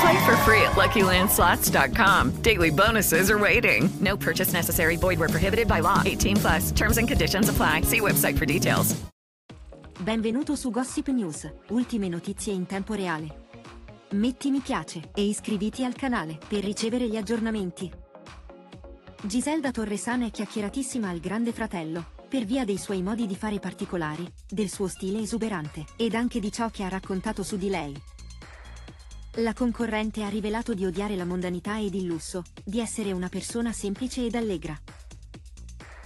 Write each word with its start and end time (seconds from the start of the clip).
Play 0.00 0.24
for 0.24 0.36
free 0.44 0.62
at 0.62 0.76
LuckyLandSlots.com. 0.76 2.42
Daily 2.42 2.70
bonuses 2.70 3.30
are 3.30 3.38
waiting. 3.38 3.88
No 4.00 4.16
purchase 4.16 4.52
necessary. 4.52 4.96
Void 4.96 5.18
where 5.18 5.28
prohibited 5.28 5.66
by 5.66 5.80
law. 5.80 6.02
18 6.04 6.36
plus. 6.36 6.70
Terms 6.72 6.98
and 6.98 7.08
conditions 7.08 7.48
apply. 7.48 7.82
See 7.82 8.00
website 8.00 8.36
for 8.36 8.46
details. 8.46 8.94
Benvenuto 10.00 10.54
su 10.54 10.70
Gossip 10.70 11.08
News. 11.08 11.52
Ultime 11.70 12.08
notizie 12.08 12.52
in 12.52 12.66
tempo 12.66 12.94
reale. 12.94 13.46
Metti 14.10 14.50
mi 14.50 14.60
piace 14.60 15.10
e 15.12 15.24
iscriviti 15.24 15.84
al 15.84 15.94
canale 15.94 16.38
per 16.48 16.62
ricevere 16.62 17.08
gli 17.08 17.16
aggiornamenti. 17.16 17.90
Giselda 19.20 19.72
Torresana 19.72 20.26
è 20.26 20.30
chiacchieratissima 20.30 21.08
al 21.08 21.18
Grande 21.18 21.52
Fratello 21.52 22.16
per 22.28 22.44
via 22.44 22.64
dei 22.64 22.78
suoi 22.78 23.02
modi 23.02 23.26
di 23.26 23.34
fare 23.34 23.58
particolari, 23.58 24.26
del 24.48 24.70
suo 24.70 24.86
stile 24.86 25.18
esuberante 25.20 25.84
ed 25.96 26.14
anche 26.14 26.38
di 26.38 26.52
ciò 26.52 26.70
che 26.70 26.84
ha 26.84 26.88
raccontato 26.88 27.42
su 27.42 27.56
di 27.56 27.68
lei. 27.68 28.00
La 29.40 29.54
concorrente 29.54 30.24
ha 30.24 30.28
rivelato 30.28 30.74
di 30.74 30.84
odiare 30.84 31.14
la 31.14 31.24
mondanità 31.24 31.78
ed 31.78 31.94
il 31.94 32.06
lusso, 32.06 32.42
di 32.64 32.80
essere 32.80 33.12
una 33.12 33.28
persona 33.28 33.72
semplice 33.72 34.26
ed 34.26 34.34
allegra. 34.34 34.76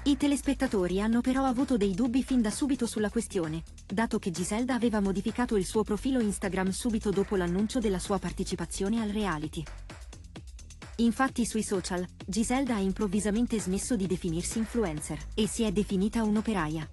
I 0.03 0.19
telespettatori 0.19 1.01
hanno 1.01 1.23
però 1.23 1.45
avuto 1.45 1.79
dei 1.79 1.95
dubbi 1.95 2.23
fin 2.23 2.43
da 2.43 2.51
subito 2.51 2.85
sulla 2.85 3.09
questione, 3.09 3.63
dato 3.87 4.19
che 4.19 4.31
Giselda 4.31 4.75
aveva 4.75 5.01
modificato 5.01 5.57
il 5.57 5.65
suo 5.65 5.83
profilo 5.83 6.21
Instagram 6.21 6.69
subito 6.71 7.09
dopo 7.09 7.37
l'annuncio 7.37 7.79
della 7.79 7.99
sua 7.99 8.19
partecipazione 8.19 9.01
al 9.01 9.09
reality. 9.09 9.63
Infatti 10.97 11.47
sui 11.47 11.63
social, 11.63 12.07
Giselda 12.27 12.75
ha 12.75 12.81
improvvisamente 12.81 13.59
smesso 13.59 13.97
di 13.97 14.07
definirsi 14.07 14.59
influencer 14.59 15.19
e 15.35 15.47
si 15.49 15.63
è 15.63 15.73
definita 15.73 16.23
un'operaia. 16.23 16.87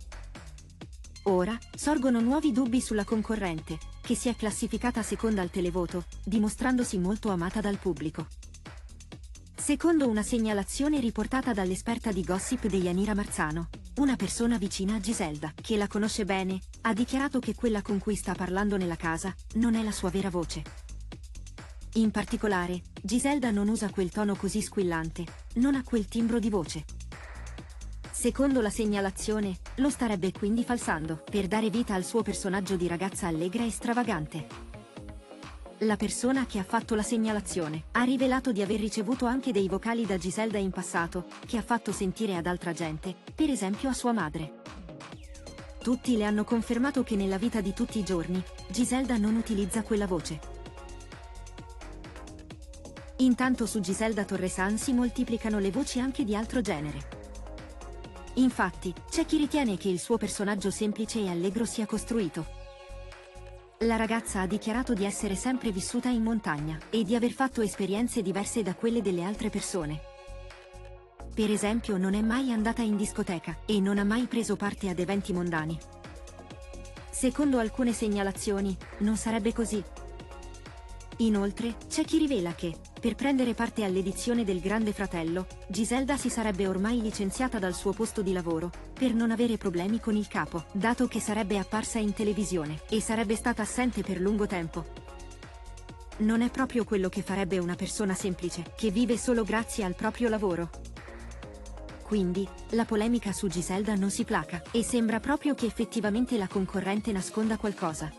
Ora, 1.29 1.55
sorgono 1.75 2.19
nuovi 2.21 2.51
dubbi 2.51 2.81
sulla 2.81 3.03
concorrente, 3.03 3.77
che 4.01 4.15
si 4.15 4.29
è 4.29 4.35
classificata 4.35 5.03
seconda 5.03 5.43
al 5.43 5.51
televoto, 5.51 6.05
dimostrandosi 6.23 6.97
molto 6.97 7.29
amata 7.29 7.61
dal 7.61 7.77
pubblico. 7.77 8.25
Secondo 9.55 10.07
una 10.07 10.23
segnalazione 10.23 10.99
riportata 10.99 11.53
dall'esperta 11.53 12.11
di 12.11 12.23
gossip 12.23 12.65
di 12.65 12.79
Yanira 12.79 13.13
Marzano, 13.13 13.69
una 13.97 14.15
persona 14.15 14.57
vicina 14.57 14.95
a 14.95 14.99
Giselda, 14.99 15.53
che 15.53 15.77
la 15.77 15.87
conosce 15.87 16.25
bene, 16.25 16.59
ha 16.81 16.93
dichiarato 16.93 17.37
che 17.37 17.53
quella 17.53 17.83
con 17.83 17.99
cui 17.99 18.15
sta 18.15 18.33
parlando 18.33 18.75
nella 18.75 18.95
casa 18.95 19.31
non 19.55 19.75
è 19.75 19.83
la 19.83 19.91
sua 19.91 20.09
vera 20.09 20.31
voce. 20.31 20.63
In 21.93 22.09
particolare, 22.09 22.81
Giselda 23.03 23.51
non 23.51 23.67
usa 23.67 23.91
quel 23.91 24.09
tono 24.09 24.35
così 24.35 24.63
squillante, 24.63 25.25
non 25.55 25.75
ha 25.75 25.83
quel 25.83 26.07
timbro 26.07 26.39
di 26.39 26.49
voce. 26.49 26.85
Secondo 28.19 28.59
la 28.59 28.69
segnalazione, 28.69 29.59
lo 29.75 29.89
starebbe 29.89 30.33
quindi 30.33 30.65
falsando, 30.65 31.23
per 31.23 31.47
dare 31.47 31.69
vita 31.69 31.93
al 31.93 32.03
suo 32.03 32.21
personaggio 32.21 32.75
di 32.75 32.85
ragazza 32.85 33.27
allegra 33.27 33.63
e 33.63 33.71
stravagante. 33.71 34.45
La 35.77 35.95
persona 35.95 36.45
che 36.45 36.59
ha 36.59 36.65
fatto 36.65 36.95
la 36.95 37.01
segnalazione 37.01 37.85
ha 37.91 38.03
rivelato 38.03 38.51
di 38.51 38.61
aver 38.61 38.81
ricevuto 38.81 39.25
anche 39.25 39.53
dei 39.53 39.69
vocali 39.69 40.05
da 40.05 40.17
Giselda 40.17 40.57
in 40.57 40.71
passato, 40.71 41.27
che 41.45 41.55
ha 41.55 41.61
fatto 41.61 41.93
sentire 41.93 42.35
ad 42.35 42.45
altra 42.45 42.73
gente, 42.73 43.15
per 43.33 43.49
esempio 43.49 43.87
a 43.87 43.93
sua 43.93 44.11
madre. 44.11 44.63
Tutti 45.81 46.17
le 46.17 46.25
hanno 46.25 46.43
confermato 46.43 47.03
che 47.03 47.15
nella 47.15 47.37
vita 47.37 47.61
di 47.61 47.73
tutti 47.73 47.99
i 47.99 48.03
giorni, 48.03 48.43
Giselda 48.67 49.15
non 49.15 49.37
utilizza 49.37 49.81
quella 49.81 50.07
voce. 50.07 50.41
Intanto 53.19 53.65
su 53.65 53.79
Giselda 53.79 54.25
Torresan 54.25 54.77
si 54.77 54.91
moltiplicano 54.91 55.57
le 55.57 55.71
voci 55.71 56.01
anche 56.01 56.25
di 56.25 56.35
altro 56.35 56.59
genere. 56.59 57.19
Infatti, 58.35 58.93
c'è 59.09 59.25
chi 59.25 59.37
ritiene 59.37 59.77
che 59.77 59.89
il 59.89 59.99
suo 59.99 60.17
personaggio 60.17 60.71
semplice 60.71 61.19
e 61.19 61.29
allegro 61.29 61.65
sia 61.65 61.85
costruito. 61.85 62.45
La 63.83 63.95
ragazza 63.95 64.41
ha 64.41 64.47
dichiarato 64.47 64.93
di 64.93 65.05
essere 65.05 65.35
sempre 65.35 65.71
vissuta 65.71 66.09
in 66.09 66.21
montagna 66.21 66.77
e 66.89 67.03
di 67.03 67.15
aver 67.15 67.31
fatto 67.31 67.61
esperienze 67.61 68.21
diverse 68.21 68.61
da 68.61 68.75
quelle 68.75 69.01
delle 69.01 69.23
altre 69.23 69.49
persone. 69.49 70.01
Per 71.33 71.49
esempio 71.49 71.97
non 71.97 72.13
è 72.13 72.21
mai 72.21 72.51
andata 72.51 72.81
in 72.81 72.97
discoteca 72.97 73.59
e 73.65 73.79
non 73.79 73.97
ha 73.97 74.03
mai 74.03 74.25
preso 74.25 74.57
parte 74.57 74.89
ad 74.89 74.99
eventi 74.99 75.31
mondani. 75.31 75.77
Secondo 77.09 77.59
alcune 77.59 77.93
segnalazioni, 77.93 78.75
non 78.99 79.15
sarebbe 79.15 79.53
così. 79.53 79.81
Inoltre, 81.17 81.75
c'è 81.87 82.03
chi 82.03 82.17
rivela 82.17 82.53
che, 82.53 82.75
per 82.99 83.15
prendere 83.15 83.53
parte 83.53 83.85
all'edizione 83.85 84.43
del 84.43 84.59
Grande 84.59 84.91
Fratello, 84.91 85.47
Giselda 85.69 86.17
si 86.17 86.29
sarebbe 86.29 86.67
ormai 86.67 87.01
licenziata 87.01 87.57
dal 87.57 87.73
suo 87.73 87.93
posto 87.93 88.21
di 88.21 88.33
lavoro, 88.33 88.69
per 88.93 89.13
non 89.13 89.31
avere 89.31 89.57
problemi 89.57 90.01
con 90.01 90.17
il 90.17 90.27
capo, 90.27 90.65
dato 90.73 91.07
che 91.07 91.21
sarebbe 91.21 91.57
apparsa 91.57 91.97
in 91.97 92.13
televisione 92.13 92.81
e 92.89 92.99
sarebbe 92.99 93.35
stata 93.35 93.61
assente 93.61 94.01
per 94.01 94.19
lungo 94.19 94.47
tempo. 94.47 94.85
Non 96.17 96.41
è 96.41 96.49
proprio 96.49 96.83
quello 96.83 97.07
che 97.07 97.21
farebbe 97.21 97.57
una 97.57 97.75
persona 97.75 98.13
semplice, 98.13 98.73
che 98.75 98.91
vive 98.91 99.17
solo 99.17 99.45
grazie 99.45 99.85
al 99.85 99.95
proprio 99.95 100.27
lavoro. 100.27 100.69
Quindi, 102.03 102.45
la 102.71 102.83
polemica 102.83 103.31
su 103.31 103.47
Giselda 103.47 103.95
non 103.95 104.09
si 104.09 104.25
placa, 104.25 104.61
e 104.71 104.83
sembra 104.83 105.21
proprio 105.21 105.55
che 105.55 105.65
effettivamente 105.65 106.37
la 106.37 106.47
concorrente 106.49 107.13
nasconda 107.13 107.55
qualcosa. 107.55 108.11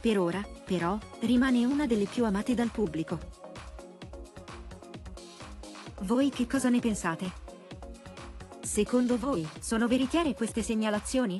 Per 0.00 0.16
ora, 0.16 0.46
però, 0.64 0.96
rimane 1.20 1.64
una 1.64 1.86
delle 1.86 2.04
più 2.04 2.24
amate 2.24 2.54
dal 2.54 2.70
pubblico. 2.70 3.47
Voi 6.08 6.30
che 6.30 6.46
cosa 6.46 6.70
ne 6.70 6.80
pensate? 6.80 7.30
Secondo 8.62 9.18
voi, 9.18 9.46
sono 9.60 9.86
veritiere 9.86 10.32
queste 10.32 10.62
segnalazioni? 10.62 11.38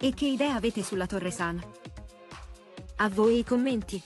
E 0.00 0.14
che 0.14 0.26
idea 0.26 0.54
avete 0.54 0.82
sulla 0.82 1.04
Torre 1.04 1.30
San? 1.30 1.62
A 2.96 3.08
voi 3.10 3.40
i 3.40 3.44
commenti! 3.44 4.02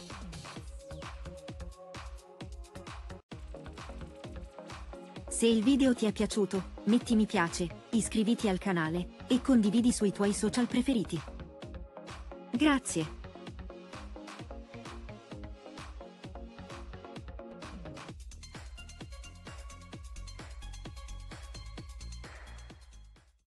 Se 5.29 5.47
il 5.47 5.63
video 5.63 5.95
ti 5.95 6.07
è 6.07 6.11
piaciuto, 6.11 6.73
metti 6.87 7.15
mi 7.15 7.27
piace, 7.27 7.69
iscriviti 7.91 8.49
al 8.49 8.59
canale 8.59 9.11
e 9.29 9.41
condividi 9.41 9.93
sui 9.93 10.11
tuoi 10.11 10.33
social 10.33 10.67
preferiti. 10.67 11.21
Grazie! 12.51 13.20